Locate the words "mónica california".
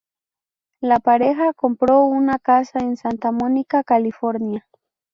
3.31-4.67